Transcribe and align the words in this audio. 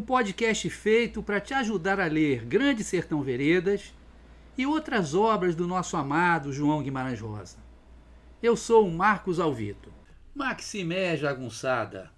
Um 0.00 0.02
podcast 0.02 0.70
feito 0.70 1.22
para 1.22 1.38
te 1.38 1.52
ajudar 1.52 2.00
a 2.00 2.06
ler 2.06 2.46
Grande 2.46 2.82
Sertão 2.82 3.22
Veredas 3.22 3.92
e 4.56 4.64
outras 4.64 5.14
obras 5.14 5.54
do 5.54 5.66
nosso 5.66 5.94
amado 5.94 6.54
João 6.54 6.82
Guimarães 6.82 7.20
Rosa. 7.20 7.58
Eu 8.42 8.56
sou 8.56 8.88
o 8.88 8.90
Marcos 8.90 9.38
Alvito. 9.38 9.92
Maximé 10.34 11.18
Jagunçada, 11.18 12.10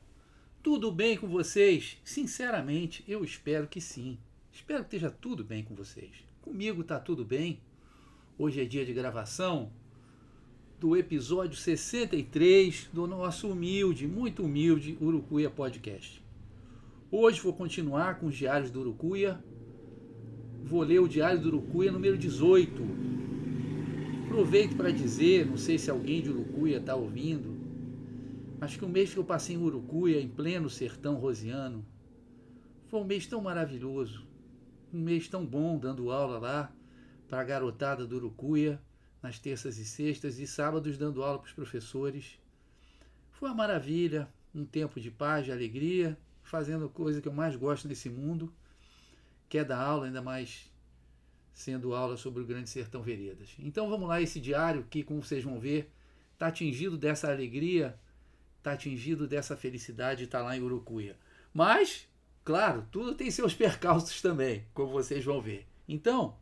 tudo 0.62 0.92
bem 0.92 1.16
com 1.16 1.26
vocês? 1.26 1.98
Sinceramente, 2.04 3.02
eu 3.08 3.24
espero 3.24 3.66
que 3.66 3.80
sim. 3.80 4.16
Espero 4.52 4.84
que 4.84 4.94
esteja 4.94 5.10
tudo 5.10 5.42
bem 5.42 5.64
com 5.64 5.74
vocês. 5.74 6.12
Comigo 6.40 6.82
está 6.82 7.00
tudo 7.00 7.24
bem. 7.24 7.60
Hoje 8.38 8.60
é 8.60 8.64
dia 8.64 8.86
de 8.86 8.92
gravação, 8.92 9.72
do 10.78 10.96
episódio 10.96 11.56
63 11.56 12.90
do 12.92 13.08
nosso 13.08 13.50
humilde, 13.50 14.06
muito 14.06 14.44
humilde 14.44 14.96
Urucuia 15.00 15.50
Podcast. 15.50 16.21
Hoje 17.14 17.42
vou 17.42 17.52
continuar 17.52 18.18
com 18.18 18.24
os 18.24 18.34
diários 18.34 18.70
do 18.70 18.80
Urucuia. 18.80 19.38
Vou 20.64 20.80
ler 20.80 20.98
o 20.98 21.06
Diário 21.06 21.38
do 21.38 21.48
Urucuia 21.48 21.92
número 21.92 22.16
18. 22.16 22.82
Aproveito 24.24 24.74
para 24.74 24.90
dizer, 24.90 25.44
não 25.44 25.58
sei 25.58 25.78
se 25.78 25.90
alguém 25.90 26.22
de 26.22 26.30
Urucuia 26.30 26.78
está 26.78 26.94
ouvindo, 26.94 27.54
mas 28.58 28.76
que 28.76 28.84
o 28.86 28.88
mês 28.88 29.12
que 29.12 29.18
eu 29.18 29.24
passei 29.24 29.56
em 29.56 29.58
Urucuia, 29.58 30.22
em 30.22 30.26
pleno 30.26 30.70
sertão 30.70 31.16
rosiano, 31.16 31.84
foi 32.86 32.98
um 33.00 33.04
mês 33.04 33.26
tão 33.26 33.42
maravilhoso, 33.42 34.26
um 34.90 34.98
mês 34.98 35.28
tão 35.28 35.44
bom 35.44 35.76
dando 35.76 36.10
aula 36.10 36.38
lá 36.38 36.72
para 37.28 37.42
a 37.42 37.44
garotada 37.44 38.06
do 38.06 38.16
Urucuia 38.16 38.80
nas 39.22 39.38
terças 39.38 39.76
e 39.76 39.84
sextas 39.84 40.38
e 40.38 40.46
sábados 40.46 40.96
dando 40.96 41.22
aula 41.22 41.40
para 41.40 41.48
os 41.48 41.52
professores. 41.52 42.40
Foi 43.32 43.50
uma 43.50 43.54
maravilha, 43.54 44.26
um 44.54 44.64
tempo 44.64 44.98
de 44.98 45.10
paz, 45.10 45.44
de 45.44 45.52
alegria, 45.52 46.16
fazendo 46.52 46.84
a 46.84 46.88
coisa 46.88 47.22
que 47.22 47.28
eu 47.28 47.32
mais 47.32 47.56
gosto 47.56 47.88
nesse 47.88 48.10
mundo, 48.10 48.52
que 49.48 49.56
é 49.56 49.64
dar 49.64 49.80
aula, 49.80 50.04
ainda 50.04 50.20
mais 50.20 50.70
sendo 51.54 51.94
aula 51.94 52.18
sobre 52.18 52.42
o 52.42 52.46
Grande 52.46 52.68
Sertão 52.68 53.02
Veredas. 53.02 53.56
Então 53.58 53.88
vamos 53.88 54.06
lá, 54.06 54.20
esse 54.20 54.38
diário 54.38 54.86
que, 54.90 55.02
como 55.02 55.22
vocês 55.22 55.42
vão 55.42 55.58
ver, 55.58 55.90
está 56.34 56.48
atingido 56.48 56.98
dessa 56.98 57.30
alegria, 57.30 57.98
está 58.58 58.72
atingido 58.72 59.26
dessa 59.26 59.56
felicidade 59.56 60.18
de 60.18 60.24
estar 60.26 60.40
tá 60.40 60.44
lá 60.44 60.54
em 60.54 60.62
Urucuia. 60.62 61.16
Mas, 61.54 62.06
claro, 62.44 62.86
tudo 62.92 63.14
tem 63.14 63.30
seus 63.30 63.54
percalços 63.56 64.20
também, 64.20 64.66
como 64.74 64.92
vocês 64.92 65.24
vão 65.24 65.40
ver. 65.40 65.66
Então, 65.88 66.36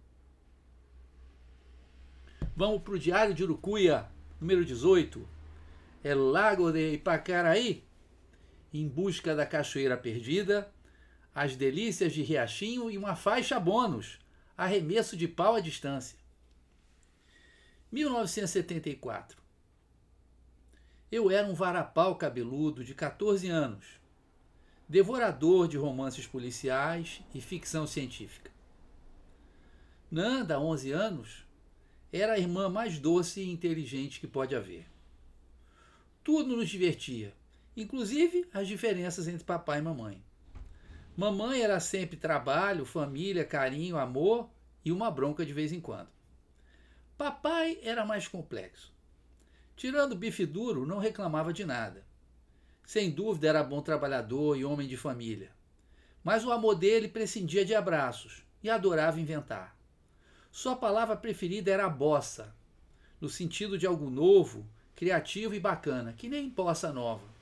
Vamos 2.60 2.82
para 2.82 2.93
o 2.93 2.99
Diário 2.99 3.32
de 3.32 3.43
Urucuia, 3.43 4.06
número 4.38 4.62
18. 4.65 5.26
É 6.04 6.15
Lago 6.15 6.70
de 6.70 6.93
Ipacaraí, 6.93 7.82
em 8.72 8.88
busca 8.88 9.34
da 9.34 9.44
cachoeira 9.44 9.97
perdida, 9.97 10.72
as 11.34 11.56
delícias 11.56 12.12
de 12.12 12.22
Riachinho 12.22 12.91
e 12.91 12.98
uma 12.98 13.16
faixa 13.16 13.58
bônus, 13.58 14.19
arremesso 14.56 15.16
de 15.16 15.26
pau 15.26 15.54
à 15.54 15.60
distância. 15.60 16.19
1974. 17.91 19.41
Eu 21.10 21.31
era 21.31 21.47
um 21.47 21.54
varapau 21.54 22.14
cabeludo 22.14 22.84
de 22.84 22.94
14 22.94 23.48
anos, 23.48 23.86
devorador 24.88 25.66
de 25.66 25.76
romances 25.76 26.26
policiais 26.26 27.20
e 27.34 27.41
ficção 27.41 27.87
científica. 27.87 28.50
Nanda, 30.10 30.60
11 30.60 30.92
anos, 30.92 31.44
era 32.12 32.34
a 32.34 32.38
irmã 32.38 32.69
mais 32.69 32.98
doce 32.98 33.41
e 33.41 33.50
inteligente 33.50 34.20
que 34.20 34.26
pode 34.26 34.54
haver. 34.54 34.87
Tudo 36.22 36.56
nos 36.56 36.69
divertia, 36.69 37.32
inclusive 37.76 38.48
as 38.53 38.66
diferenças 38.66 39.28
entre 39.28 39.44
papai 39.44 39.78
e 39.78 39.82
mamãe. 39.82 40.22
Mamãe 41.16 41.60
era 41.60 41.78
sempre 41.81 42.16
trabalho, 42.16 42.84
família, 42.84 43.44
carinho, 43.44 43.98
amor 43.98 44.48
e 44.84 44.91
uma 44.91 45.10
bronca 45.10 45.44
de 45.44 45.53
vez 45.53 45.72
em 45.72 45.81
quando. 45.81 46.08
Papai 47.19 47.78
era 47.82 48.04
mais 48.04 48.26
complexo. 48.26 48.92
Tirando 49.76 50.12
o 50.12 50.16
bife 50.16 50.47
duro, 50.47 50.86
não 50.86 50.98
reclamava 50.98 51.53
de 51.53 51.64
nada. 51.64 52.04
Sem 52.84 53.10
dúvida 53.10 53.48
era 53.48 53.62
bom 53.62 53.82
trabalhador 53.82 54.56
e 54.56 54.64
homem 54.64 54.88
de 54.88 54.97
família. 54.97 55.50
Mas 56.25 56.44
o 56.44 56.52
amor 56.52 56.75
dele 56.75 57.08
prescindia 57.08 57.64
de 57.64 57.75
abraços 57.75 58.42
e 58.62 58.70
adorava 58.70 59.20
inventar. 59.20 59.76
Sua 60.50 60.75
palavra 60.75 61.16
preferida 61.16 61.70
era 61.70 61.88
bossa, 61.88 62.54
no 63.20 63.28
sentido 63.28 63.78
de 63.78 63.87
algo 63.87 64.10
novo, 64.10 64.66
criativo 64.97 65.54
e 65.54 65.60
bacana, 65.60 66.12
que 66.12 66.28
nem 66.28 66.48
bossa 66.48 66.92
nova. 66.92 67.40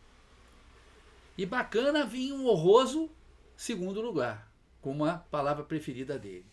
E 1.39 1.47
bacana 1.47 2.05
vinha 2.05 2.35
um 2.35 2.47
horroroso 2.47 3.09
segundo 3.57 4.01
lugar, 4.01 4.53
como 4.81 5.05
a 5.05 5.19
palavra 5.19 5.63
preferida 5.63 6.19
dele. 6.19 6.51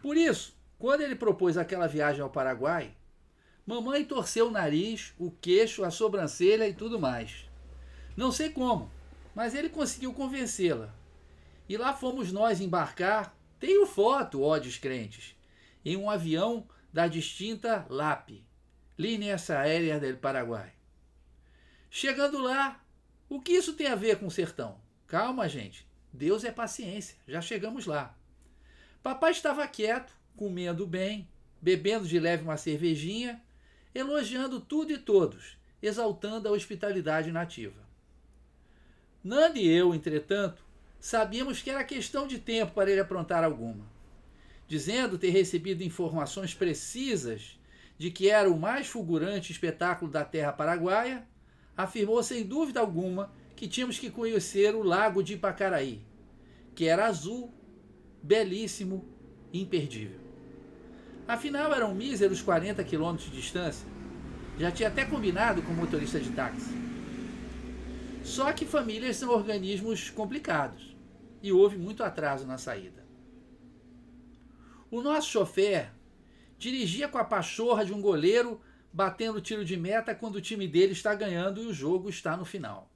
Por 0.00 0.16
isso, 0.16 0.56
quando 0.78 1.02
ele 1.02 1.14
propôs 1.14 1.58
aquela 1.58 1.86
viagem 1.86 2.22
ao 2.22 2.30
Paraguai, 2.30 2.96
mamãe 3.66 4.06
torceu 4.06 4.48
o 4.48 4.50
nariz, 4.50 5.12
o 5.18 5.30
queixo, 5.30 5.84
a 5.84 5.90
sobrancelha 5.90 6.66
e 6.66 6.72
tudo 6.72 6.98
mais. 6.98 7.44
Não 8.16 8.32
sei 8.32 8.48
como, 8.48 8.90
mas 9.34 9.54
ele 9.54 9.68
conseguiu 9.68 10.14
convencê-la. 10.14 10.94
E 11.68 11.76
lá 11.76 11.92
fomos 11.92 12.32
nós 12.32 12.62
embarcar 12.62 13.36
tenho 13.60 13.84
foto, 13.86 14.40
ó 14.40 14.58
descrentes, 14.58 15.36
em 15.84 15.94
um 15.94 16.08
avião 16.08 16.66
da 16.90 17.06
distinta 17.06 17.84
LAP, 17.90 18.42
Líneas 18.96 19.50
Aéreas 19.50 20.00
del 20.00 20.16
Paraguai. 20.16 20.72
Chegando 21.90 22.38
lá, 22.38 22.80
o 23.28 23.40
que 23.40 23.52
isso 23.52 23.74
tem 23.74 23.88
a 23.88 23.94
ver 23.94 24.18
com 24.18 24.26
o 24.26 24.30
sertão? 24.30 24.80
Calma, 25.06 25.48
gente. 25.48 25.86
Deus 26.12 26.44
é 26.44 26.50
paciência. 26.50 27.16
Já 27.26 27.40
chegamos 27.40 27.86
lá. 27.86 28.16
Papai 29.02 29.32
estava 29.32 29.66
quieto, 29.66 30.12
comendo 30.36 30.86
bem, 30.86 31.28
bebendo 31.60 32.06
de 32.06 32.18
leve 32.18 32.42
uma 32.42 32.56
cervejinha, 32.56 33.42
elogiando 33.94 34.60
tudo 34.60 34.92
e 34.92 34.98
todos, 34.98 35.58
exaltando 35.82 36.48
a 36.48 36.52
hospitalidade 36.52 37.30
nativa. 37.30 37.86
Nanda 39.22 39.58
e 39.58 39.68
eu, 39.68 39.94
entretanto, 39.94 40.64
sabíamos 41.00 41.60
que 41.60 41.70
era 41.70 41.84
questão 41.84 42.26
de 42.26 42.38
tempo 42.38 42.72
para 42.72 42.90
ele 42.90 43.00
aprontar 43.00 43.44
alguma. 43.44 43.86
Dizendo 44.66 45.18
ter 45.18 45.30
recebido 45.30 45.82
informações 45.82 46.54
precisas 46.54 47.58
de 47.96 48.10
que 48.10 48.30
era 48.30 48.48
o 48.48 48.58
mais 48.58 48.86
fulgurante 48.86 49.52
espetáculo 49.52 50.10
da 50.10 50.24
terra 50.24 50.52
paraguaia, 50.52 51.26
afirmou 51.78 52.20
sem 52.24 52.44
dúvida 52.44 52.80
alguma 52.80 53.32
que 53.54 53.68
tínhamos 53.68 54.00
que 54.00 54.10
conhecer 54.10 54.74
o 54.74 54.82
lago 54.82 55.22
de 55.22 55.34
Ipacaraí, 55.34 56.02
que 56.74 56.86
era 56.86 57.06
azul, 57.06 57.52
belíssimo 58.20 59.04
e 59.52 59.62
imperdível. 59.62 60.18
Afinal, 61.28 61.72
eram 61.72 61.94
míseros 61.94 62.42
40 62.42 62.82
quilômetros 62.82 63.30
de 63.30 63.36
distância. 63.36 63.86
Já 64.58 64.72
tinha 64.72 64.88
até 64.88 65.04
combinado 65.04 65.62
com 65.62 65.70
o 65.70 65.76
motorista 65.76 66.18
de 66.18 66.30
táxi. 66.30 66.74
Só 68.24 68.52
que 68.52 68.66
famílias 68.66 69.16
são 69.16 69.30
organismos 69.30 70.10
complicados 70.10 70.96
e 71.40 71.52
houve 71.52 71.78
muito 71.78 72.02
atraso 72.02 72.44
na 72.44 72.58
saída. 72.58 73.06
O 74.90 75.00
nosso 75.00 75.30
chofer 75.30 75.92
dirigia 76.58 77.06
com 77.06 77.18
a 77.18 77.24
pachorra 77.24 77.84
de 77.84 77.92
um 77.92 78.00
goleiro 78.00 78.60
batendo 78.92 79.40
tiro 79.40 79.64
de 79.64 79.76
meta 79.76 80.14
quando 80.14 80.36
o 80.36 80.40
time 80.40 80.66
dele 80.66 80.92
está 80.92 81.14
ganhando 81.14 81.62
e 81.62 81.66
o 81.66 81.72
jogo 81.72 82.08
está 82.08 82.36
no 82.36 82.44
final. 82.44 82.90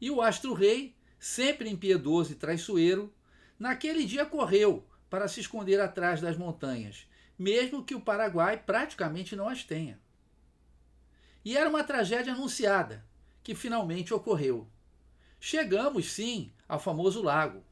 E 0.00 0.10
o 0.10 0.22
astro-rei, 0.22 0.94
sempre 1.18 1.68
impiedoso 1.68 2.32
e 2.32 2.36
traiçoeiro, 2.36 3.12
naquele 3.58 4.04
dia 4.04 4.24
correu 4.24 4.86
para 5.08 5.28
se 5.28 5.40
esconder 5.40 5.80
atrás 5.80 6.20
das 6.20 6.36
montanhas, 6.36 7.06
mesmo 7.38 7.84
que 7.84 7.94
o 7.94 8.00
Paraguai 8.00 8.56
praticamente 8.56 9.36
não 9.36 9.48
as 9.48 9.64
tenha. 9.64 10.00
E 11.44 11.56
era 11.56 11.68
uma 11.68 11.84
tragédia 11.84 12.32
anunciada, 12.32 13.04
que 13.42 13.54
finalmente 13.54 14.12
ocorreu. 14.12 14.68
Chegamos, 15.38 16.12
sim, 16.12 16.52
ao 16.68 16.78
famoso 16.78 17.22
lago. 17.22 17.64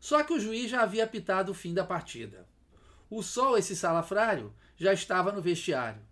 Só 0.00 0.22
que 0.22 0.32
o 0.32 0.40
juiz 0.40 0.70
já 0.70 0.82
havia 0.82 1.04
apitado 1.04 1.52
o 1.52 1.54
fim 1.54 1.72
da 1.72 1.84
partida. 1.84 2.46
O 3.08 3.22
sol, 3.22 3.56
esse 3.56 3.76
salafrário, 3.76 4.52
já 4.76 4.92
estava 4.92 5.30
no 5.30 5.40
vestiário. 5.40 6.02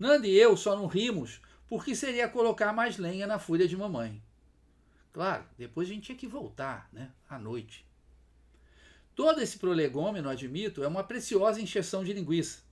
Nando 0.00 0.26
e 0.26 0.34
eu 0.34 0.56
só 0.56 0.74
não 0.74 0.86
rimos 0.86 1.42
porque 1.68 1.94
seria 1.94 2.26
colocar 2.26 2.72
mais 2.72 2.96
lenha 2.96 3.26
na 3.26 3.38
fúria 3.38 3.68
de 3.68 3.76
mamãe. 3.76 4.22
Claro, 5.12 5.44
depois 5.58 5.88
a 5.88 5.92
gente 5.92 6.04
tinha 6.06 6.16
que 6.16 6.26
voltar, 6.26 6.88
né? 6.90 7.10
À 7.28 7.38
noite. 7.38 7.86
Todo 9.14 9.42
esse 9.42 9.58
prolegômeno, 9.58 10.30
admito, 10.30 10.82
é 10.82 10.88
uma 10.88 11.04
preciosa 11.04 11.60
encheção 11.60 12.02
de 12.02 12.14
linguiça. 12.14 12.62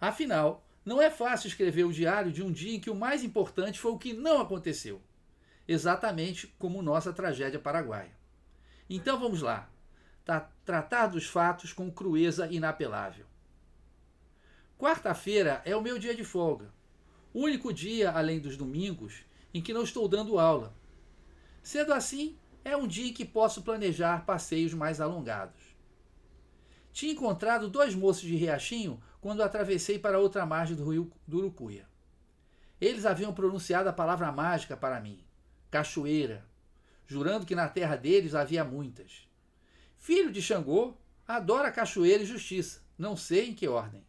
Afinal, 0.00 0.66
não 0.84 1.00
é 1.00 1.10
fácil 1.10 1.46
escrever 1.46 1.84
o 1.84 1.92
diário 1.92 2.32
de 2.32 2.42
um 2.42 2.50
dia 2.50 2.74
em 2.74 2.80
que 2.80 2.90
o 2.90 2.94
mais 2.94 3.22
importante 3.22 3.78
foi 3.78 3.92
o 3.92 3.98
que 3.98 4.12
não 4.12 4.40
aconteceu. 4.40 5.00
Exatamente 5.68 6.48
como 6.58 6.82
nossa 6.82 7.12
tragédia 7.12 7.60
paraguaia. 7.60 8.18
Então 8.90 9.20
vamos 9.20 9.42
lá. 9.42 9.70
Tá, 10.24 10.50
tratar 10.64 11.06
dos 11.06 11.26
fatos 11.26 11.72
com 11.72 11.88
crueza 11.88 12.48
inapelável. 12.50 13.26
Quarta-feira 14.78 15.62
é 15.64 15.76
o 15.76 15.80
meu 15.80 15.98
dia 15.98 16.14
de 16.14 16.24
folga. 16.24 16.72
O 17.32 17.40
único 17.42 17.72
dia, 17.72 18.10
além 18.10 18.40
dos 18.40 18.56
domingos, 18.56 19.24
em 19.52 19.62
que 19.62 19.72
não 19.72 19.82
estou 19.82 20.08
dando 20.08 20.38
aula. 20.38 20.74
Sendo 21.62 21.92
assim, 21.94 22.36
é 22.64 22.76
um 22.76 22.86
dia 22.86 23.08
em 23.08 23.12
que 23.12 23.24
posso 23.24 23.62
planejar 23.62 24.26
passeios 24.26 24.74
mais 24.74 25.00
alongados. 25.00 25.62
Tinha 26.92 27.12
encontrado 27.12 27.68
dois 27.68 27.94
moços 27.94 28.22
de 28.22 28.36
Riachinho 28.36 29.00
quando 29.20 29.42
atravessei 29.42 29.98
para 29.98 30.18
outra 30.18 30.44
margem 30.44 30.76
do 30.76 30.90
rio 30.90 31.10
do 31.26 31.38
Urucuia. 31.38 31.88
Eles 32.80 33.06
haviam 33.06 33.32
pronunciado 33.32 33.88
a 33.88 33.92
palavra 33.92 34.30
mágica 34.32 34.76
para 34.76 35.00
mim, 35.00 35.24
cachoeira, 35.70 36.44
jurando 37.06 37.46
que 37.46 37.54
na 37.54 37.68
terra 37.68 37.96
deles 37.96 38.34
havia 38.34 38.64
muitas. 38.64 39.28
Filho 39.96 40.30
de 40.30 40.42
Xangô, 40.42 40.96
adora 41.26 41.70
cachoeira 41.70 42.22
e 42.22 42.26
justiça, 42.26 42.82
não 42.98 43.16
sei 43.16 43.50
em 43.50 43.54
que 43.54 43.68
ordem. 43.68 44.04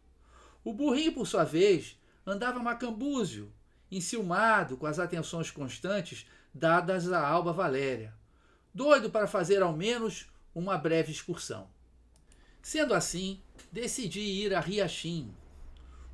O 0.66 0.72
burrinho, 0.72 1.12
por 1.12 1.28
sua 1.28 1.44
vez, 1.44 1.96
andava 2.26 2.58
macambúzio, 2.58 3.52
enciumado 3.88 4.76
com 4.76 4.84
as 4.84 4.98
atenções 4.98 5.48
constantes 5.48 6.26
dadas 6.52 7.12
a 7.12 7.24
Alba 7.24 7.52
Valéria, 7.52 8.12
doido 8.74 9.08
para 9.08 9.28
fazer 9.28 9.62
ao 9.62 9.72
menos 9.72 10.28
uma 10.52 10.76
breve 10.76 11.12
excursão. 11.12 11.70
Sendo 12.60 12.94
assim, 12.94 13.40
decidi 13.70 14.18
ir 14.18 14.52
a 14.56 14.58
Riachim, 14.58 15.32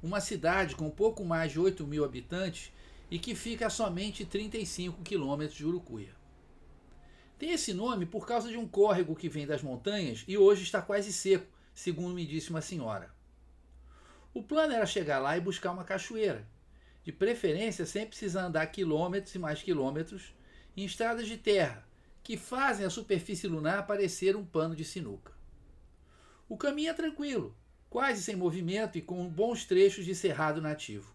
uma 0.02 0.20
cidade 0.20 0.76
com 0.76 0.90
pouco 0.90 1.24
mais 1.24 1.52
de 1.52 1.58
8 1.58 1.86
mil 1.86 2.04
habitantes 2.04 2.70
e 3.10 3.18
que 3.18 3.34
fica 3.34 3.68
a 3.68 3.70
somente 3.70 4.26
35 4.26 5.02
quilômetros 5.02 5.56
de 5.56 5.64
Urucuia. 5.64 6.14
Tem 7.38 7.52
esse 7.52 7.72
nome 7.72 8.04
por 8.04 8.26
causa 8.26 8.50
de 8.50 8.58
um 8.58 8.68
córrego 8.68 9.16
que 9.16 9.30
vem 9.30 9.46
das 9.46 9.62
montanhas 9.62 10.22
e 10.28 10.36
hoje 10.36 10.62
está 10.62 10.82
quase 10.82 11.10
seco, 11.10 11.46
segundo 11.72 12.14
me 12.14 12.26
disse 12.26 12.50
uma 12.50 12.60
senhora. 12.60 13.21
O 14.34 14.42
plano 14.42 14.72
era 14.72 14.86
chegar 14.86 15.18
lá 15.18 15.36
e 15.36 15.40
buscar 15.40 15.72
uma 15.72 15.84
cachoeira, 15.84 16.48
de 17.04 17.12
preferência 17.12 17.84
sem 17.84 18.06
precisar 18.06 18.46
andar 18.46 18.66
quilômetros 18.68 19.34
e 19.34 19.38
mais 19.38 19.62
quilômetros 19.62 20.34
em 20.74 20.84
estradas 20.84 21.26
de 21.26 21.36
terra, 21.36 21.86
que 22.22 22.38
fazem 22.38 22.86
a 22.86 22.90
superfície 22.90 23.46
lunar 23.46 23.86
parecer 23.86 24.34
um 24.34 24.44
pano 24.44 24.74
de 24.74 24.86
sinuca. 24.86 25.32
O 26.48 26.56
caminho 26.56 26.90
é 26.90 26.94
tranquilo, 26.94 27.54
quase 27.90 28.22
sem 28.22 28.34
movimento 28.34 28.96
e 28.96 29.02
com 29.02 29.28
bons 29.28 29.66
trechos 29.66 30.06
de 30.06 30.14
cerrado 30.14 30.62
nativo. 30.62 31.14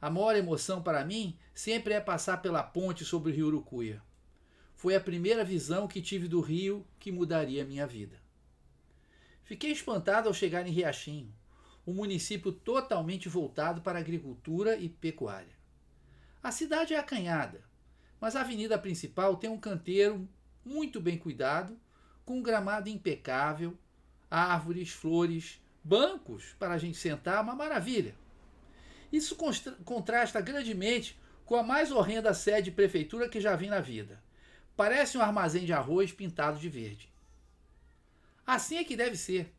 A 0.00 0.08
maior 0.08 0.36
emoção 0.36 0.80
para 0.80 1.04
mim 1.04 1.36
sempre 1.52 1.94
é 1.94 2.00
passar 2.00 2.40
pela 2.40 2.62
ponte 2.62 3.04
sobre 3.04 3.32
o 3.32 3.34
rio 3.34 3.46
Urucuia. 3.48 4.00
Foi 4.76 4.94
a 4.94 5.00
primeira 5.00 5.42
visão 5.42 5.88
que 5.88 6.02
tive 6.02 6.28
do 6.28 6.40
rio 6.40 6.86
que 7.00 7.10
mudaria 7.10 7.64
minha 7.64 7.86
vida. 7.86 8.16
Fiquei 9.42 9.72
espantado 9.72 10.28
ao 10.28 10.34
chegar 10.34 10.66
em 10.66 10.70
Riachinho 10.70 11.34
um 11.86 11.92
município 11.92 12.50
totalmente 12.50 13.28
voltado 13.28 13.80
para 13.80 13.98
agricultura 13.98 14.76
e 14.76 14.88
pecuária. 14.88 15.54
A 16.42 16.50
cidade 16.50 16.94
é 16.94 16.98
acanhada, 16.98 17.62
mas 18.20 18.34
a 18.34 18.40
avenida 18.40 18.78
principal 18.78 19.36
tem 19.36 19.48
um 19.48 19.58
canteiro 19.58 20.28
muito 20.64 21.00
bem 21.00 21.16
cuidado, 21.16 21.78
com 22.24 22.38
um 22.38 22.42
gramado 22.42 22.88
impecável, 22.88 23.78
árvores, 24.28 24.90
flores, 24.90 25.60
bancos 25.82 26.54
para 26.58 26.74
a 26.74 26.78
gente 26.78 26.98
sentar, 26.98 27.42
uma 27.42 27.54
maravilha. 27.54 28.16
Isso 29.12 29.36
contrasta 29.84 30.40
grandemente 30.40 31.16
com 31.44 31.54
a 31.54 31.62
mais 31.62 31.92
horrenda 31.92 32.34
sede 32.34 32.70
de 32.70 32.76
prefeitura 32.76 33.28
que 33.28 33.40
já 33.40 33.54
vi 33.54 33.68
na 33.68 33.80
vida. 33.80 34.20
Parece 34.76 35.16
um 35.16 35.22
armazém 35.22 35.64
de 35.64 35.72
arroz 35.72 36.10
pintado 36.10 36.58
de 36.58 36.68
verde. 36.68 37.08
Assim 38.44 38.76
é 38.76 38.84
que 38.84 38.96
deve 38.96 39.16
ser. 39.16 39.52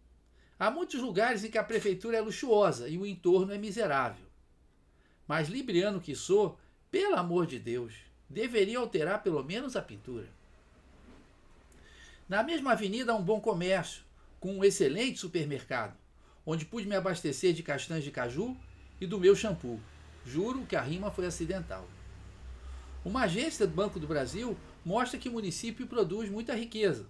Há 0.59 0.71
muitos 0.71 0.99
lugares 0.99 1.43
em 1.43 1.51
que 1.51 1.57
a 1.57 1.63
prefeitura 1.63 2.17
é 2.17 2.21
luxuosa 2.21 2.89
e 2.89 2.97
o 2.97 3.05
entorno 3.05 3.53
é 3.53 3.57
miserável. 3.57 4.25
Mas 5.27 5.49
libriano 5.49 6.01
que 6.01 6.15
sou, 6.15 6.57
pelo 6.89 7.15
amor 7.15 7.45
de 7.45 7.59
Deus, 7.59 7.93
deveria 8.27 8.79
alterar 8.79 9.21
pelo 9.21 9.43
menos 9.43 9.75
a 9.75 9.81
pintura. 9.81 10.27
Na 12.27 12.41
mesma 12.43 12.71
avenida 12.71 13.11
há 13.11 13.15
um 13.15 13.23
bom 13.23 13.39
comércio, 13.39 14.03
com 14.39 14.57
um 14.57 14.63
excelente 14.63 15.19
supermercado, 15.19 15.95
onde 16.45 16.65
pude 16.65 16.87
me 16.87 16.95
abastecer 16.95 17.53
de 17.53 17.61
castanhas 17.61 18.03
de 18.03 18.11
caju 18.11 18.57
e 18.99 19.05
do 19.05 19.19
meu 19.19 19.35
shampoo. 19.35 19.79
Juro 20.25 20.65
que 20.65 20.75
a 20.75 20.81
rima 20.81 21.11
foi 21.11 21.25
acidental. 21.25 21.87
Uma 23.05 23.23
agência 23.23 23.67
do 23.67 23.73
Banco 23.73 23.99
do 23.99 24.07
Brasil 24.07 24.57
mostra 24.83 25.19
que 25.19 25.29
o 25.29 25.31
município 25.31 25.87
produz 25.87 26.29
muita 26.29 26.55
riqueza, 26.55 27.05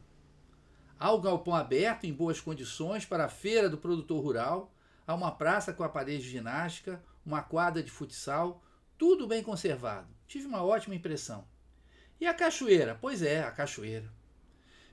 Há 0.99 1.11
o 1.11 1.21
galpão 1.21 1.53
aberto 1.53 2.05
em 2.05 2.13
boas 2.13 2.41
condições 2.41 3.05
para 3.05 3.25
a 3.25 3.29
feira 3.29 3.69
do 3.69 3.77
produtor 3.77 4.23
rural, 4.23 4.73
há 5.05 5.13
uma 5.13 5.29
praça 5.29 5.71
com 5.71 5.83
aparelhos 5.83 6.23
de 6.23 6.29
ginástica, 6.31 7.03
uma 7.23 7.43
quadra 7.43 7.83
de 7.83 7.91
futsal, 7.91 8.63
tudo 8.97 9.27
bem 9.27 9.43
conservado. 9.43 10.07
Tive 10.27 10.47
uma 10.47 10.63
ótima 10.63 10.95
impressão. 10.95 11.47
E 12.19 12.25
a 12.25 12.33
cachoeira? 12.33 12.97
Pois 12.99 13.21
é, 13.21 13.43
a 13.43 13.51
cachoeira. 13.51 14.11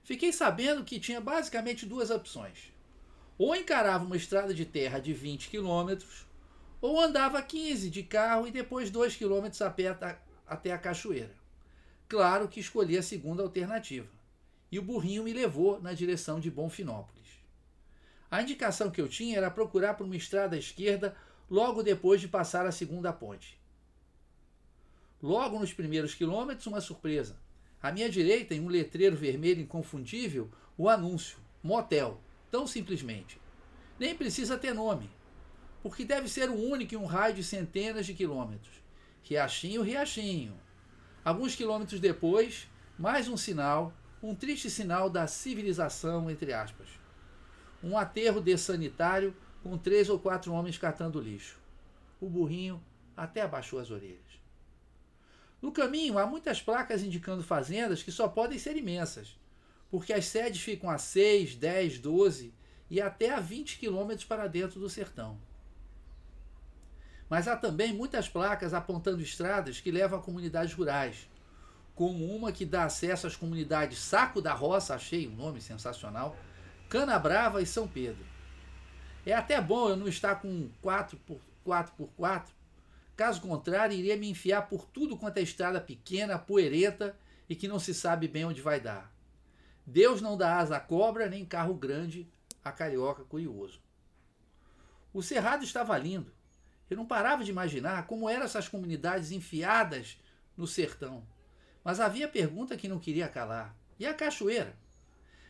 Fiquei 0.03 0.31
sabendo 0.31 0.85
que 0.85 1.01
tinha 1.01 1.23
basicamente 1.23 1.87
duas 1.87 2.11
opções. 2.11 2.71
Ou 3.39 3.57
encarava 3.57 4.05
uma 4.05 4.17
estrada 4.17 4.53
de 4.53 4.67
terra 4.67 4.99
de 4.99 5.15
20 5.15 5.49
quilômetros, 5.49 6.27
ou 6.83 7.01
andava 7.01 7.41
15 7.41 7.89
de 7.89 8.03
carro 8.03 8.47
e 8.47 8.51
depois 8.51 8.91
2 8.91 9.17
quilômetros 9.17 9.63
a 9.63 9.71
pé 9.71 9.97
até 10.47 10.71
a 10.71 10.79
cachoeira. 10.79 11.35
Claro 12.07 12.47
que 12.47 12.61
escolhi 12.61 12.99
a 12.99 13.03
segunda 13.03 13.43
alternativa 13.43 14.14
e 14.75 14.79
o 14.81 14.83
burrinho 14.83 15.23
me 15.23 15.33
levou 15.33 15.81
na 15.81 15.93
direção 15.93 16.41
de 16.41 16.51
Bonfinópolis. 16.51 17.29
A 18.29 18.43
indicação 18.43 18.91
que 18.91 19.01
eu 19.01 19.07
tinha 19.07 19.37
era 19.37 19.49
procurar 19.49 19.95
por 19.95 20.05
uma 20.05 20.17
estrada 20.17 20.57
à 20.57 20.59
esquerda 20.59 21.15
logo 21.49 21.81
depois 21.81 22.21
de 22.21 22.27
passar 22.27 22.67
a 22.67 22.73
segunda 22.73 23.13
ponte. 23.13 23.57
Logo 25.23 25.61
nos 25.61 25.73
primeiros 25.73 26.13
quilômetros, 26.13 26.67
uma 26.67 26.81
surpresa. 26.81 27.37
À 27.81 27.93
minha 27.93 28.11
direita, 28.11 28.53
em 28.53 28.59
um 28.59 28.67
letreiro 28.67 29.15
vermelho 29.15 29.61
inconfundível, 29.61 30.51
o 30.77 30.89
anúncio: 30.89 31.39
motel, 31.63 32.21
tão 32.51 32.67
simplesmente. 32.67 33.41
Nem 33.97 34.13
precisa 34.13 34.59
ter 34.59 34.75
nome, 34.75 35.09
porque 35.85 36.05
deve 36.05 36.29
ser 36.29 36.51
o 36.51 36.61
único 36.61 36.95
em 36.95 36.99
um 36.99 37.07
raio 37.07 37.37
de 37.37 37.45
centenas 37.45 38.07
de 38.07 38.13
quilômetros. 38.13 38.75
Riachinho, 39.23 39.83
Riachinho. 39.83 40.61
Alguns 41.25 41.55
quilômetros 41.55 42.01
depois, 42.01 42.69
mais 42.99 43.29
um 43.29 43.37
sinal 43.37 43.95
um 44.27 44.35
triste 44.35 44.71
sinal 44.71 45.11
da 45.11 45.27
civilização, 45.27 46.31
entre 46.31 46.51
aspas. 46.55 46.89
Um 47.83 47.99
aterro 47.99 48.41
dessanitário 48.41 49.37
com 49.63 49.77
três 49.77 50.09
ou 50.09 50.19
quatro 50.19 50.51
homens 50.51 50.79
catando 50.79 51.21
lixo. 51.21 51.59
O 52.19 52.27
burrinho 52.27 52.83
até 53.15 53.43
abaixou 53.43 53.79
as 53.79 53.91
orelhas. 53.91 54.19
No 55.61 55.71
caminho 55.73 56.19
há 56.19 56.27
muitas 56.27 56.63
placas 56.63 57.03
indicando 57.03 57.43
fazendas 57.43 58.03
que 58.03 58.11
só 58.11 58.27
podem 58.27 58.59
ser 58.59 58.79
imensas, 58.79 59.39
porque 59.91 60.13
as 60.13 60.25
sedes 60.25 60.63
ficam 60.63 60.89
a 60.89 60.97
6, 60.97 61.57
10, 61.57 61.99
12 61.99 62.55
e 62.91 63.03
até 63.03 63.31
a 63.31 63.41
20 63.41 63.79
quilômetros 63.79 64.27
para 64.27 64.47
dentro 64.47 64.81
do 64.81 64.89
sertão. 64.89 65.39
Mas 67.29 67.47
há 67.47 67.57
também 67.57 67.93
muitas 67.93 68.27
placas 68.27 68.73
apontando 68.73 69.23
estradas 69.23 69.81
que 69.81 69.91
levam 69.91 70.19
a 70.19 70.23
comunidades 70.23 70.73
rurais, 70.73 71.29
como 71.95 72.25
uma 72.35 72.53
que 72.53 72.65
dá 72.65 72.85
acesso 72.85 73.27
às 73.27 73.37
comunidades 73.37 73.99
Saco 73.99 74.41
da 74.41 74.53
Roça, 74.53 74.95
achei 74.95 75.29
um 75.29 75.35
nome 75.35 75.61
sensacional, 75.61 76.37
Cana 76.89 77.19
Brava 77.19 77.63
e 77.63 77.67
São 77.67 77.87
Pedro. 77.87 78.25
É 79.25 79.33
até 79.33 79.61
bom 79.61 79.89
eu 79.89 79.97
não 79.97 80.09
estar 80.09 80.37
com 80.37 80.69
4 80.83 81.17
por 81.19 81.41
4 81.65 81.95
por 81.97 82.09
4 82.17 82.55
caso 83.17 83.41
contrário, 83.41 83.97
iria 83.97 84.17
me 84.17 84.29
enfiar 84.29 84.63
por 84.63 84.87
tudo 84.87 85.17
quanto 85.17 85.39
é 85.39 85.43
estrada 85.43 85.81
pequena, 85.81 86.39
poeireta 86.39 87.17
e 87.49 87.55
que 87.55 87.69
não 87.69 87.79
se 87.79 87.95
sabe 87.95 88.29
bem 88.29 88.45
onde 88.45 88.61
vai 88.61 88.81
dar. 88.81 89.13
Deus 89.87 90.21
não 90.21 90.37
dá 90.37 90.59
asa 90.59 90.77
à 90.77 90.81
cobra, 90.81 91.29
nem 91.29 91.45
carro 91.45 91.75
grande 91.75 92.29
a 92.65 92.73
carioca 92.73 93.23
curioso. 93.25 93.81
O 95.13 95.23
cerrado 95.23 95.65
estava 95.65 95.97
lindo. 95.99 96.33
Eu 96.89 96.97
não 96.97 97.07
parava 97.07 97.45
de 97.45 97.51
imaginar 97.51 98.07
como 98.07 98.29
eram 98.29 98.45
essas 98.45 98.69
comunidades 98.69 99.31
enfiadas 99.31 100.19
no 100.57 100.67
sertão. 100.67 101.25
Mas 101.85 102.01
havia 102.01 102.27
pergunta 102.27 102.77
que 102.77 102.89
não 102.89 102.99
queria 102.99 103.29
calar. 103.29 103.77
E 104.01 104.07
a 104.07 104.15
cachoeira? 104.15 104.75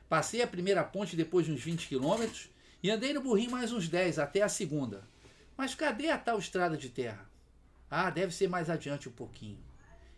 Passei 0.08 0.42
a 0.42 0.46
primeira 0.46 0.82
ponte 0.82 1.16
depois 1.16 1.46
de 1.46 1.52
uns 1.52 1.62
20 1.62 1.86
quilômetros 1.86 2.50
e 2.82 2.90
andei 2.90 3.12
no 3.12 3.22
burrinho 3.22 3.52
mais 3.52 3.72
uns 3.72 3.88
10 3.88 4.18
até 4.18 4.42
a 4.42 4.48
segunda. 4.48 5.02
Mas 5.56 5.74
cadê 5.74 6.10
a 6.10 6.18
tal 6.18 6.38
estrada 6.38 6.76
de 6.76 6.88
terra? 6.88 7.30
Ah, 7.88 8.10
deve 8.10 8.34
ser 8.34 8.48
mais 8.48 8.68
adiante 8.68 9.08
um 9.08 9.12
pouquinho. 9.12 9.58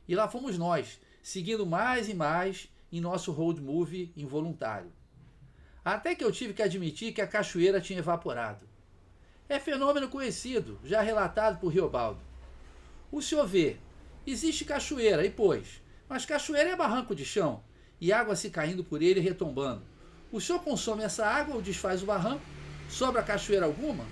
E 0.09 0.15
lá 0.15 0.29
fomos 0.29 0.57
nós, 0.57 0.99
seguindo 1.23 1.67
mais 1.67 2.09
e 2.09 2.15
mais 2.15 2.69
em 2.91 3.01
nosso 3.01 3.31
road 3.33 3.61
movie 3.61 4.11
involuntário. 4.17 4.91
Até 5.85 6.15
que 6.15 6.25
eu 6.25 6.33
tive 6.33 6.55
que 6.55 6.63
admitir 6.63 7.13
que 7.13 7.21
a 7.21 7.27
cachoeira 7.27 7.81
tinha 7.81 7.99
evaporado. 7.99 8.67
É 9.49 9.61
fenômeno 9.61 10.09
conhecido, 10.09 10.81
já 10.83 11.01
relatado 11.03 11.61
por 11.61 11.69
Riobaldo. 11.69 12.21
O 13.13 13.23
senhor 13.23 13.47
vê, 13.47 13.77
existe 14.27 14.65
cachoeira, 14.65 15.25
e 15.25 15.31
pois, 15.31 15.81
mas 16.09 16.25
cachoeira 16.25 16.71
é 16.71 16.77
barranco 16.77 17.15
de 17.15 17.25
chão, 17.25 17.63
e 18.01 18.13
água 18.13 18.37
se 18.37 18.51
caindo 18.51 18.85
por 18.85 19.03
ele 19.03 19.21
e 19.21 19.23
retombando. 19.23 19.83
O 20.31 20.41
senhor 20.41 20.61
consome 20.63 21.03
essa 21.03 21.27
água 21.27 21.55
ou 21.55 21.63
desfaz 21.63 22.03
o 22.03 22.07
barranco? 22.07 22.45
Sobra 22.89 23.23
cachoeira 23.23 23.67
alguma? 23.67 24.05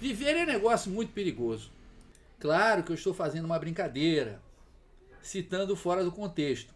Viver 0.00 0.36
é 0.36 0.46
negócio 0.46 0.90
muito 0.90 1.12
perigoso. 1.12 1.70
Claro 2.38 2.82
que 2.82 2.90
eu 2.90 2.94
estou 2.94 3.12
fazendo 3.12 3.44
uma 3.44 3.58
brincadeira, 3.58 4.40
citando 5.22 5.76
fora 5.76 6.02
do 6.04 6.12
contexto. 6.12 6.74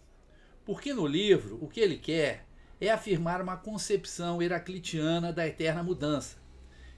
Porque 0.65 0.93
no 0.93 1.07
livro, 1.07 1.59
o 1.61 1.69
que 1.69 1.81
ele 1.81 1.97
quer 1.97 2.45
é 2.81 2.91
afirmar 2.91 3.41
uma 3.41 3.57
concepção 3.57 4.43
heraclitiana 4.43 5.33
da 5.33 5.47
eterna 5.47 5.83
mudança, 5.83 6.37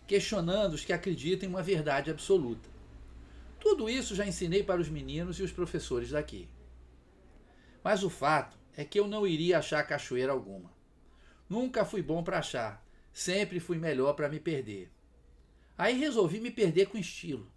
questionando 0.07 0.75
os 0.75 0.85
que 0.85 0.93
acreditam 0.93 1.49
em 1.49 1.53
uma 1.53 1.63
verdade 1.63 2.11
absoluta. 2.11 2.69
Tudo 3.61 3.89
isso 3.89 4.15
já 4.15 4.27
ensinei 4.27 4.63
para 4.63 4.81
os 4.81 4.89
meninos 4.89 5.39
e 5.39 5.43
os 5.43 5.53
professores 5.53 6.11
daqui. 6.11 6.49
Mas 7.87 8.03
o 8.03 8.11
fato 8.11 8.59
é 8.77 8.85
que 8.85 8.99
eu 8.99 9.07
não 9.07 9.25
iria 9.25 9.59
achar 9.61 9.81
cachoeira 9.87 10.33
alguma. 10.33 10.73
Nunca 11.49 11.85
fui 11.85 12.03
bom 12.03 12.21
para 12.21 12.41
achar, 12.41 12.85
sempre 13.13 13.61
fui 13.61 13.79
melhor 13.79 14.15
para 14.15 14.29
me 14.29 14.41
perder. 14.41 14.91
Aí 15.79 15.97
resolvi 15.97 16.41
me 16.41 16.51
perder 16.51 16.87
com 16.87 16.99
estilo 16.99 17.49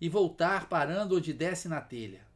e 0.00 0.08
voltar 0.08 0.68
parando 0.68 1.16
onde 1.16 1.32
desce 1.32 1.68
na 1.68 1.80
telha, 1.80 2.26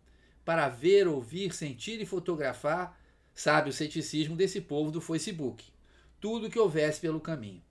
para 0.45 0.69
ver, 0.69 1.09
ouvir, 1.09 1.53
sentir 1.53 2.00
e 2.00 2.07
fotografar 2.07 2.97
Sabe 3.35 3.69
o 3.69 3.73
ceticismo 3.73 4.37
desse 4.37 4.61
povo 4.61 4.93
do 4.93 5.00
Facebook. 5.00 5.73
Tudo 6.21 6.49
que 6.49 6.61
houvesse 6.61 7.00
pelo 7.00 7.21
caminho. 7.21 7.64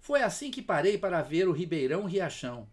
Foi 0.00 0.20
assim 0.20 0.50
que 0.50 0.60
parei 0.60 0.98
para 0.98 1.22
ver 1.22 1.46
o 1.46 1.52
Ribeirão 1.52 2.06
Riachão, 2.06 2.68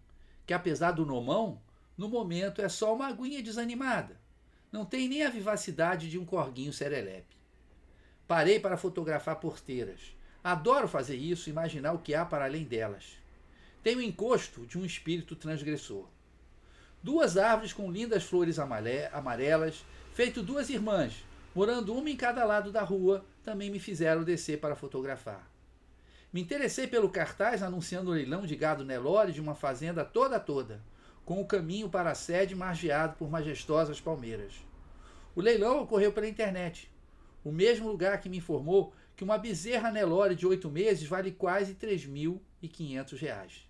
que 0.48 0.54
apesar 0.56 0.94
do 0.94 1.06
nomão, 1.06 1.62
no 1.96 2.10
momento 2.10 2.60
é 2.60 2.70
só 2.70 2.96
uma 2.96 3.06
aguinha 3.06 3.44
desanimada. 3.44 4.25
Não 4.75 4.84
tem 4.84 5.08
nem 5.08 5.24
a 5.24 5.29
vivacidade 5.29 6.10
de 6.10 6.20
um 6.20 6.25
corguinho 6.25 6.74
serelepe. 6.74 7.38
Parei 8.27 8.60
para 8.60 8.75
fotografar 8.75 9.38
porteiras. 9.38 10.01
Adoro 10.44 10.86
fazer 10.86 11.15
isso, 11.15 11.50
imaginar 11.50 11.94
o 11.94 12.00
que 12.00 12.13
há 12.13 12.25
para 12.25 12.44
além 12.44 12.65
delas. 12.65 13.13
Tem 13.82 13.96
o 13.96 14.01
encosto 14.01 14.65
de 14.65 14.77
um 14.77 14.84
espírito 14.84 15.34
transgressor. 15.34 16.05
Duas 17.01 17.38
árvores 17.38 17.72
com 17.72 17.89
lindas 17.89 18.25
flores 18.25 18.60
amarelas, 18.60 19.86
feito 20.13 20.44
duas 20.44 20.70
irmãs, 20.70 21.24
morando 21.55 21.96
uma 21.96 22.10
em 22.10 22.17
cada 22.17 22.44
lado 22.44 22.70
da 22.70 22.84
rua, 22.84 23.24
também 23.46 23.70
me 23.70 23.79
fizeram 23.79 24.25
descer 24.25 24.60
para 24.60 24.75
fotografar. 24.75 25.50
Me 26.34 26.41
interessei 26.41 26.86
pelo 26.86 27.08
cartaz 27.08 27.63
anunciando 27.63 28.12
o 28.12 28.13
leilão 28.13 28.46
de 28.46 28.58
gado 28.58 28.84
Nelore 28.84 29.32
de 29.32 29.39
uma 29.39 29.55
fazenda 29.55 30.03
toda 30.03 30.38
toda, 30.38 30.82
com 31.25 31.41
o 31.41 31.46
caminho 31.46 31.89
para 31.89 32.12
a 32.12 32.15
sede 32.15 32.55
margeado 32.55 33.17
por 33.17 33.29
majestosas 33.29 34.00
palmeiras. 34.00 34.53
O 35.36 35.41
leilão 35.41 35.82
ocorreu 35.82 36.13
pela 36.13 36.29
internet, 36.29 36.89
o 37.44 37.51
mesmo 37.51 37.89
lugar 37.89 38.22
que 38.22 38.29
me 38.29 38.38
informou 38.38 38.94
que 39.15 39.24
uma 39.24 39.38
bezerra 39.38 39.91
Nelore 39.91 40.36
de 40.36 40.46
oito 40.46 40.70
meses 40.70 41.08
vale 41.08 41.32
quase 41.32 41.75
R$ 41.82 41.88
3.500. 41.88 43.65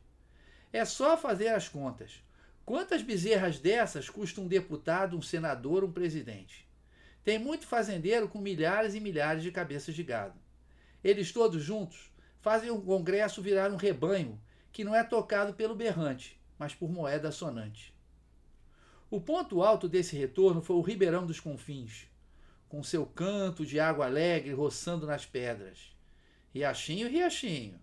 É 0.73 0.83
só 0.83 1.15
fazer 1.15 1.47
as 1.49 1.69
contas. 1.69 2.23
Quantas 2.65 3.01
bezerras 3.01 3.59
dessas 3.59 4.09
custa 4.09 4.41
um 4.41 4.47
deputado, 4.47 5.17
um 5.17 5.21
senador, 5.21 5.83
um 5.83 5.91
presidente? 5.91 6.67
Tem 7.23 7.39
muito 7.39 7.65
fazendeiro 7.65 8.27
com 8.27 8.39
milhares 8.39 8.95
e 8.95 8.99
milhares 8.99 9.43
de 9.43 9.51
cabeças 9.51 9.95
de 9.95 10.03
gado. 10.03 10.39
Eles 11.03 11.31
todos 11.31 11.63
juntos 11.63 12.11
fazem 12.41 12.69
o 12.71 12.81
congresso 12.81 13.41
virar 13.41 13.71
um 13.71 13.75
rebanho 13.75 14.39
que 14.71 14.83
não 14.83 14.95
é 14.95 15.03
tocado 15.03 15.53
pelo 15.53 15.75
berrante, 15.75 16.39
mas 16.57 16.73
por 16.73 16.89
moeda 16.89 17.31
sonante. 17.31 17.93
O 19.09 19.21
ponto 19.21 19.61
alto 19.61 19.87
desse 19.87 20.15
retorno 20.15 20.61
foi 20.61 20.75
o 20.75 20.81
Ribeirão 20.81 21.25
dos 21.25 21.39
Confins, 21.39 22.07
com 22.67 22.83
seu 22.83 23.05
canto 23.05 23.65
de 23.65 23.79
água 23.79 24.05
alegre 24.05 24.53
roçando 24.53 25.05
nas 25.05 25.25
pedras. 25.25 25.95
Riachinho, 26.53 27.09
riachinho. 27.09 27.79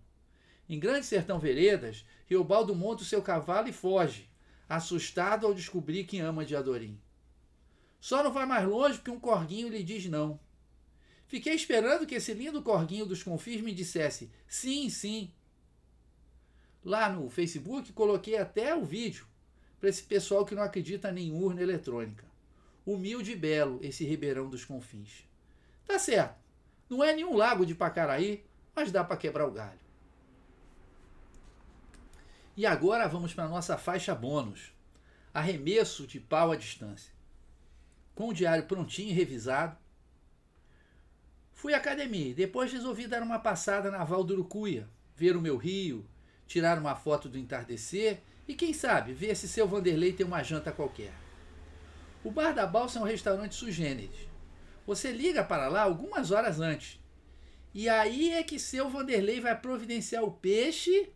Em 0.68 0.78
Grande 0.78 1.06
Sertão 1.06 1.38
Veredas, 1.38 2.04
Riobaldo 2.26 2.74
monta 2.74 3.02
o 3.02 3.06
seu 3.06 3.22
cavalo 3.22 3.68
e 3.68 3.72
foge, 3.72 4.28
assustado 4.68 5.46
ao 5.46 5.54
descobrir 5.54 6.04
que 6.04 6.18
ama 6.18 6.44
de 6.44 6.56
Adorim. 6.56 7.00
Só 8.00 8.22
não 8.22 8.32
vai 8.32 8.46
mais 8.46 8.66
longe 8.66 8.96
porque 8.96 9.10
um 9.10 9.20
corguinho 9.20 9.68
lhe 9.68 9.82
diz 9.82 10.06
não. 10.06 10.40
Fiquei 11.26 11.54
esperando 11.54 12.06
que 12.06 12.14
esse 12.14 12.34
lindo 12.34 12.62
corguinho 12.62 13.06
dos 13.06 13.22
confins 13.22 13.60
me 13.60 13.72
dissesse 13.72 14.30
sim, 14.46 14.90
sim. 14.90 15.32
Lá 16.84 17.08
no 17.08 17.28
Facebook 17.30 17.92
coloquei 17.92 18.36
até 18.36 18.74
o 18.74 18.84
vídeo 18.84 19.26
para 19.78 19.88
esse 19.88 20.02
pessoal 20.02 20.44
que 20.44 20.54
não 20.54 20.62
acredita 20.62 21.12
nem 21.12 21.28
em 21.28 21.32
urna 21.32 21.62
eletrônica. 21.62 22.24
Humilde 22.84 23.32
e 23.32 23.36
belo 23.36 23.78
esse 23.82 24.04
Ribeirão 24.04 24.48
dos 24.48 24.64
Confins. 24.64 25.24
Tá 25.86 25.98
certo, 25.98 26.36
não 26.88 27.02
é 27.02 27.14
nenhum 27.14 27.36
lago 27.36 27.64
de 27.64 27.74
Pacaraí, 27.74 28.44
mas 28.74 28.90
dá 28.90 29.04
para 29.04 29.16
quebrar 29.16 29.46
o 29.46 29.52
galho. 29.52 29.80
E 32.56 32.66
agora 32.66 33.08
vamos 33.08 33.32
para 33.32 33.44
a 33.44 33.48
nossa 33.48 33.78
faixa 33.78 34.14
bônus: 34.14 34.72
arremesso 35.32 36.06
de 36.06 36.20
pau 36.20 36.50
à 36.50 36.56
distância 36.56 37.12
com 38.14 38.28
o 38.28 38.34
diário 38.34 38.66
prontinho 38.66 39.10
e 39.10 39.12
revisado. 39.12 39.76
Fui 41.52 41.74
à 41.74 41.78
academia 41.78 42.34
depois 42.34 42.72
resolvi 42.72 43.06
dar 43.06 43.22
uma 43.22 43.38
passada 43.38 43.90
na 43.90 44.04
Val 44.04 44.24
do 44.24 44.34
Urucuia, 44.34 44.88
ver 45.16 45.36
o 45.36 45.40
meu 45.40 45.56
rio, 45.56 46.06
tirar 46.52 46.78
uma 46.78 46.94
foto 46.94 47.30
do 47.30 47.38
entardecer 47.38 48.20
e, 48.46 48.54
quem 48.54 48.74
sabe, 48.74 49.14
ver 49.14 49.34
se 49.34 49.48
seu 49.48 49.66
Vanderlei 49.66 50.12
tem 50.12 50.26
uma 50.26 50.42
janta 50.42 50.70
qualquer. 50.70 51.14
O 52.22 52.30
Bar 52.30 52.52
da 52.52 52.66
Balsa 52.66 52.98
é 52.98 53.02
um 53.02 53.06
restaurante 53.06 53.54
sui 53.54 53.72
generis. 53.72 54.28
Você 54.86 55.10
liga 55.10 55.42
para 55.42 55.68
lá 55.68 55.80
algumas 55.80 56.30
horas 56.30 56.60
antes. 56.60 57.00
E 57.72 57.88
aí 57.88 58.32
é 58.32 58.42
que 58.42 58.58
seu 58.58 58.90
Vanderlei 58.90 59.40
vai 59.40 59.58
providenciar 59.58 60.22
o 60.24 60.30
peixe 60.30 61.10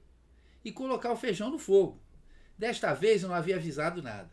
e 0.65 0.73
colocar 0.73 1.13
o 1.13 1.17
feijão 1.17 1.51
no 1.51 1.59
fogo. 1.59 2.01
Desta 2.57 2.95
vez 2.95 3.23
eu 3.23 3.29
não 3.29 3.37
havia 3.37 3.57
avisado 3.57 4.03
nada. 4.03 4.31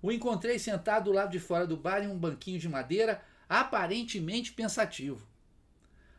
O 0.00 0.12
encontrei 0.12 0.56
sentado 0.56 1.06
do 1.06 1.12
lado 1.12 1.32
de 1.32 1.40
fora 1.40 1.66
do 1.66 1.76
bar 1.76 2.04
em 2.04 2.06
um 2.06 2.16
banquinho 2.16 2.60
de 2.60 2.68
madeira, 2.68 3.20
aparentemente 3.48 4.52
pensativo. 4.52 5.26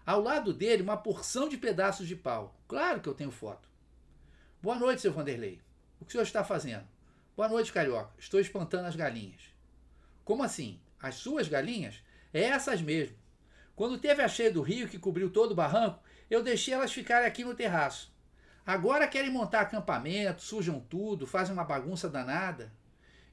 Ao 0.06 0.22
lado 0.22 0.53
dele, 0.53 0.84
uma 0.84 0.98
porção 0.98 1.48
de 1.48 1.58
pedaços 1.58 2.06
de 2.06 2.17
pau. 2.17 2.60
Claro 2.67 3.00
que 3.00 3.08
eu 3.08 3.13
tenho 3.13 3.32
foto. 3.32 3.67
Boa 4.60 4.76
noite, 4.76 5.04
seu 5.04 5.14
Vanderlei. 5.14 5.62
O 6.00 6.04
que 6.04 6.10
o 6.10 6.12
senhor 6.14 6.24
está 6.24 6.44
fazendo? 6.44 6.84
Boa 7.36 7.48
noite, 7.48 7.72
carioca. 7.72 8.12
Estou 8.18 8.40
espantando 8.40 8.88
as 8.88 8.96
galinhas. 8.96 9.54
Como 10.26 10.42
assim? 10.42 10.82
As 11.00 11.14
suas 11.14 11.48
galinhas? 11.48 12.02
É 12.34 12.42
essas 12.42 12.82
mesmo. 12.82 13.16
Quando 13.76 14.00
teve 14.00 14.20
a 14.24 14.28
cheia 14.28 14.52
do 14.52 14.64
rio 14.64 14.88
que 14.88 14.98
cobriu 14.98 15.30
todo 15.30 15.52
o 15.52 15.56
barranco, 15.56 16.02
eu 16.28 16.42
deixei 16.42 16.74
elas 16.74 16.92
ficarem 16.92 17.28
aqui 17.28 17.44
no 17.44 17.54
terraço. 17.54 18.12
Agora 18.66 19.08
querem 19.08 19.30
montar 19.30 19.62
acampamento, 19.62 20.42
sujam 20.42 20.80
tudo, 20.80 21.28
fazem 21.28 21.54
uma 21.54 21.64
bagunça 21.64 22.10
danada. 22.10 22.74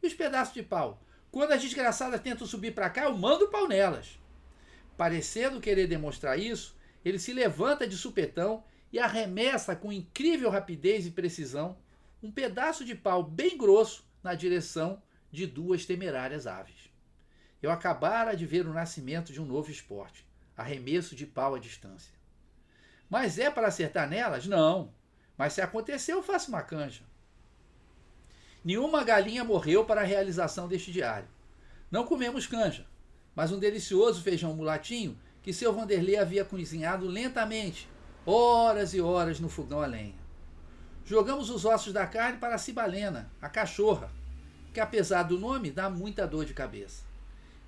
E 0.03 0.07
os 0.07 0.13
pedaços 0.13 0.53
de 0.53 0.63
pau? 0.63 1.03
Quando 1.31 1.53
as 1.53 1.63
desgraçadas 1.63 2.21
tentam 2.21 2.47
subir 2.47 2.75
para 2.75 2.91
cá, 2.91 3.05
eu 3.05 3.17
mando 3.17 3.49
pau 3.49 3.67
nelas. 3.67 4.21
Parecendo 4.95 5.59
querer 5.59 5.87
demonstrar 5.87 6.39
isso, 6.39 6.77
ele 7.03 7.19
se 7.19 7.33
levanta 7.33 7.89
de 7.89 7.97
supetão 7.97 8.63
e 8.95 8.99
arremessa 9.01 9.75
com 9.75 9.93
incrível 9.93 10.49
rapidez 10.49 11.05
e 11.05 11.11
precisão 11.11 11.77
um 12.23 12.31
pedaço 12.31 12.85
de 12.85 12.95
pau 12.95 13.25
bem 13.25 13.59
grosso 13.59 14.07
na 14.23 14.37
direção 14.37 15.03
de 15.33 15.49
duas 15.49 15.85
temerárias 15.85 16.47
aves. 16.47 16.89
Eu 17.61 17.73
acabara 17.73 18.37
de 18.37 18.47
ver 18.47 18.69
o 18.69 18.73
nascimento 18.73 19.33
de 19.33 19.43
um 19.43 19.45
novo 19.45 19.69
esporte 19.69 20.25
arremesso 20.57 21.17
de 21.17 21.27
pau 21.27 21.57
à 21.57 21.59
distância. 21.59 22.15
Mas 23.11 23.37
é 23.37 23.51
para 23.51 23.67
acertar 23.67 24.09
nelas? 24.09 24.47
Não. 24.47 24.95
Mas 25.37 25.55
se 25.55 25.61
acontecer, 25.61 26.13
eu 26.13 26.23
faço 26.23 26.51
uma 26.51 26.63
canja. 26.63 27.03
Nenhuma 28.65 29.03
galinha 29.03 29.43
morreu 29.43 29.85
para 29.85 30.03
a 30.03 30.05
realização 30.05 30.69
deste 30.69 30.93
diário. 30.93 31.27
Não 31.91 32.07
comemos 32.07 32.47
canja, 32.47 32.87
mas 33.35 33.51
um 33.51 33.59
delicioso 33.59 34.23
feijão 34.23 34.55
mulatinho 34.55 35.19
que 35.43 35.53
seu 35.53 35.73
Vanderlei 35.73 36.17
havia 36.17 36.45
cozinhado 36.45 37.09
lentamente, 37.09 37.89
horas 38.27 38.95
e 38.95 39.01
horas 39.01 39.39
no 39.39 39.49
fogão 39.49 39.83
a 39.83 39.87
lenha. 39.87 40.15
Jogamos 41.05 41.51
os 41.51 41.65
ossos 41.65 41.93
da 41.93 42.07
carne 42.07 42.39
para 42.39 42.55
a 42.55 42.59
cibalena, 42.59 43.31
a 43.41 43.49
cachorra, 43.49 44.11
que 44.73 44.81
apesar 44.81 45.25
do 45.25 45.39
nome 45.39 45.71
dá 45.71 45.91
muita 45.91 46.27
dor 46.27 46.47
de 46.47 46.55
cabeça. 46.55 47.05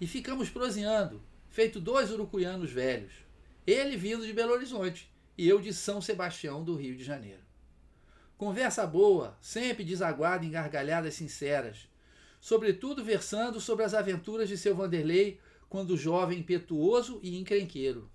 E 0.01 0.07
ficamos 0.07 0.49
proseando, 0.49 1.23
feito 1.51 1.79
dois 1.79 2.11
urucuianos 2.11 2.71
velhos. 2.71 3.13
Ele 3.67 3.97
vindo 3.97 4.27
de 4.27 4.33
Belo 4.33 4.53
Horizonte 4.53 5.11
e 5.37 5.47
eu 5.47 5.61
de 5.61 5.75
São 5.75 6.01
Sebastião, 6.01 6.65
do 6.65 6.75
Rio 6.75 6.97
de 6.97 7.05
Janeiro. 7.05 7.43
Conversa 8.39 8.87
boa, 8.87 9.37
sempre 9.41 9.85
desaguada 9.85 10.45
em 10.45 10.51
gargalhadas 10.51 11.15
sinceras, 11.15 11.89
sobretudo 12.41 13.05
versando 13.05 13.61
sobre 13.61 13.85
as 13.85 13.93
aventuras 13.93 14.49
de 14.49 14.57
seu 14.57 14.75
Vanderlei 14.75 15.39
quando 15.69 15.97
jovem 15.97 16.39
impetuoso 16.39 17.19
e 17.23 17.37
encrenqueiro. 17.39 18.11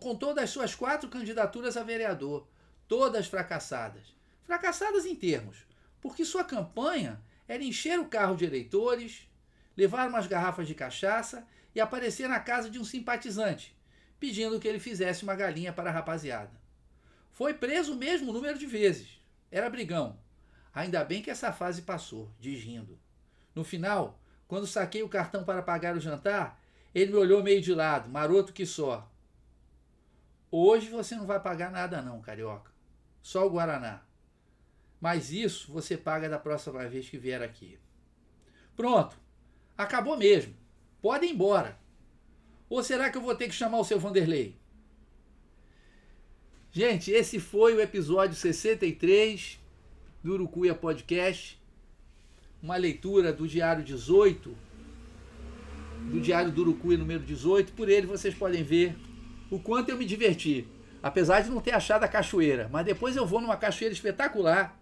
Contou 0.00 0.32
das 0.32 0.48
suas 0.48 0.74
quatro 0.74 1.10
candidaturas 1.10 1.76
a 1.76 1.82
vereador, 1.82 2.48
todas 2.88 3.26
fracassadas. 3.26 4.16
Fracassadas 4.42 5.04
em 5.04 5.14
termos, 5.14 5.66
porque 6.00 6.24
sua 6.24 6.42
campanha 6.42 7.20
era 7.46 7.62
encher 7.62 8.00
o 8.00 8.06
carro 8.06 8.36
de 8.36 8.46
eleitores, 8.46 9.28
levar 9.76 10.08
umas 10.08 10.26
garrafas 10.26 10.66
de 10.66 10.74
cachaça 10.74 11.46
e 11.74 11.80
aparecer 11.80 12.26
na 12.26 12.40
casa 12.40 12.70
de 12.70 12.78
um 12.78 12.84
simpatizante, 12.84 13.78
pedindo 14.18 14.58
que 14.58 14.66
ele 14.66 14.80
fizesse 14.80 15.24
uma 15.24 15.34
galinha 15.34 15.74
para 15.74 15.90
a 15.90 15.92
rapaziada. 15.92 16.58
Foi 17.30 17.52
preso 17.52 17.92
o 17.92 17.96
mesmo 17.96 18.32
número 18.32 18.58
de 18.58 18.64
vezes. 18.64 19.20
Era 19.50 19.68
brigão. 19.68 20.18
Ainda 20.72 21.04
bem 21.04 21.20
que 21.20 21.30
essa 21.30 21.52
fase 21.52 21.82
passou, 21.82 22.32
diz 22.40 22.62
rindo. 22.64 22.98
No 23.54 23.62
final, 23.62 24.18
quando 24.48 24.66
saquei 24.66 25.02
o 25.02 25.08
cartão 25.08 25.44
para 25.44 25.62
pagar 25.62 25.94
o 25.94 26.00
jantar, 26.00 26.58
ele 26.94 27.12
me 27.12 27.18
olhou 27.18 27.42
meio 27.42 27.60
de 27.60 27.74
lado, 27.74 28.08
maroto 28.08 28.50
que 28.50 28.64
só. 28.64 29.10
Hoje 30.56 30.88
você 30.88 31.16
não 31.16 31.26
vai 31.26 31.40
pagar 31.40 31.68
nada 31.68 32.00
não, 32.00 32.20
carioca. 32.20 32.70
Só 33.20 33.44
o 33.44 33.50
Guaraná. 33.50 34.02
Mas 35.00 35.32
isso 35.32 35.72
você 35.72 35.96
paga 35.96 36.28
da 36.28 36.38
próxima 36.38 36.86
vez 36.86 37.10
que 37.10 37.18
vier 37.18 37.42
aqui. 37.42 37.76
Pronto. 38.76 39.18
Acabou 39.76 40.16
mesmo. 40.16 40.54
Pode 41.02 41.26
ir 41.26 41.32
embora. 41.32 41.76
Ou 42.68 42.84
será 42.84 43.10
que 43.10 43.18
eu 43.18 43.20
vou 43.20 43.34
ter 43.34 43.48
que 43.48 43.54
chamar 43.54 43.80
o 43.80 43.84
seu 43.84 43.98
Vanderlei? 43.98 44.56
Gente, 46.70 47.10
esse 47.10 47.40
foi 47.40 47.74
o 47.74 47.80
episódio 47.80 48.36
63 48.36 49.58
do 50.22 50.34
Urucuia 50.34 50.72
Podcast. 50.72 51.60
Uma 52.62 52.76
leitura 52.76 53.32
do 53.32 53.48
Diário 53.48 53.82
18, 53.82 54.56
do 56.12 56.20
Diário 56.20 56.52
do 56.52 56.60
Urucuia 56.60 56.96
número 56.96 57.24
18. 57.24 57.72
Por 57.72 57.88
ele 57.88 58.06
vocês 58.06 58.36
podem 58.36 58.62
ver 58.62 58.96
o 59.50 59.58
quanto 59.58 59.90
eu 59.90 59.96
me 59.96 60.04
diverti. 60.04 60.66
Apesar 61.02 61.42
de 61.42 61.50
não 61.50 61.60
ter 61.60 61.72
achado 61.72 62.04
a 62.04 62.08
cachoeira. 62.08 62.68
Mas 62.72 62.86
depois 62.86 63.14
eu 63.14 63.26
vou 63.26 63.40
numa 63.40 63.56
cachoeira 63.56 63.92
espetacular 63.92 64.80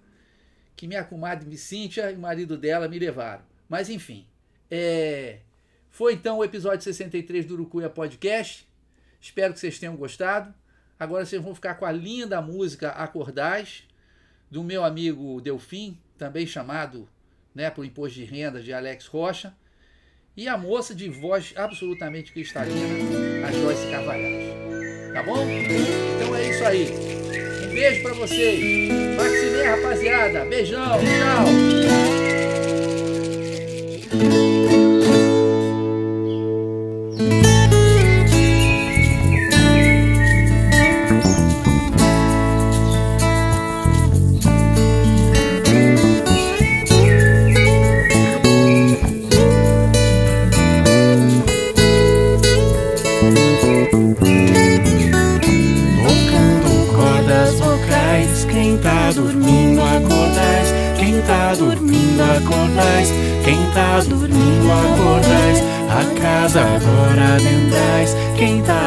que 0.77 0.87
minha 0.87 1.05
comadre 1.05 1.57
Cíntia 1.57 2.11
e 2.11 2.17
o 2.17 2.21
marido 2.21 2.57
dela 2.57 2.89
me 2.89 2.99
levaram. 2.99 3.43
Mas 3.69 3.89
enfim, 3.91 4.27
é... 4.71 5.41
Foi 5.91 6.15
então 6.15 6.39
o 6.39 6.45
episódio 6.45 6.83
63 6.83 7.45
do 7.45 7.55
Urucuia 7.55 7.91
Podcast. 7.91 8.67
Espero 9.21 9.53
que 9.53 9.61
vocês 9.61 9.79
tenham 9.79 9.95
gostado. 9.95 10.53
Agora 10.99 11.27
vocês 11.27 11.43
vão 11.43 11.55
ficar 11.55 11.75
com 11.75 11.85
a 11.85 11.93
linda 11.93 12.41
música 12.41 12.91
Acordais, 12.91 13.85
do 14.51 14.65
meu 14.65 14.85
amigo 14.85 15.41
Delfim, 15.41 15.99
também 16.17 16.47
chamado 16.47 17.09
né, 17.55 17.71
por 17.71 17.85
imposto 17.85 18.19
de 18.19 18.25
renda 18.25 18.63
de 18.63 18.73
Alex 18.73 19.07
Rocha. 19.07 19.55
E 20.35 20.49
a 20.49 20.57
moça 20.57 20.95
de 20.95 21.11
voz 21.11 21.53
absolutamente 21.57 22.33
cristalina, 22.33 23.32
a 23.45 23.53
Joyce 23.53 23.87
Carvalhais. 23.89 24.53
Tá 25.13 25.23
bom? 25.23 25.47
Então 25.47 26.35
é 26.37 26.51
isso 26.51 26.65
aí. 26.65 26.93
Um 27.65 27.75
beijo 27.75 28.03
para 28.03 28.15
vocês. 28.15 28.89
Maximê, 29.17 29.63
rapaziada. 29.63 30.45
Beijão. 30.45 30.99
Tchau. 31.01 31.47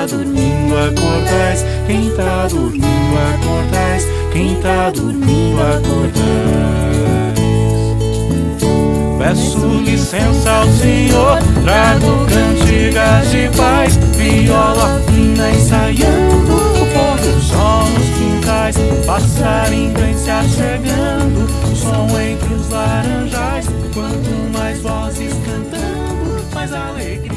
tá 0.06 0.18
dormindo 0.18 0.78
acordais, 0.78 1.66
quem 1.88 2.12
tá 2.12 2.48
dormindo 2.48 3.18
acordais, 3.34 4.08
quem 4.32 4.56
tá 4.62 4.92
dormindo 4.92 5.60
acordais. 5.62 6.16
Peço 9.18 9.68
licença 9.84 10.52
ao 10.52 10.68
Senhor, 10.68 11.40
trago 11.64 12.26
cantigas 12.28 13.32
de 13.32 13.50
paz, 13.58 13.96
viola 14.16 15.02
fina 15.08 15.50
ensaiando 15.50 16.54
o 16.54 16.86
pôr 16.94 17.18
do 17.18 17.42
sol 17.42 17.86
nos 17.90 18.10
quintais, 18.18 18.76
passarinho 19.08 19.94
vem 19.98 20.16
se 20.16 20.30
achegando, 20.30 21.48
som 21.76 22.08
entre 22.20 22.54
os 22.54 22.70
laranjais, 22.70 23.66
quanto 23.94 24.52
mais 24.56 24.80
vozes 24.82 25.34
cantando, 25.44 26.46
mais 26.54 26.72
alegria. 26.72 27.35